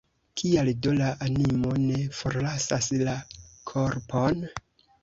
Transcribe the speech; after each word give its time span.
Kial 0.41 0.71
do 0.85 0.93
la 1.01 1.09
animo 1.27 1.75
ne 1.83 2.01
forlasas 2.23 2.91
la 3.05 3.17
korpon? 3.75 4.45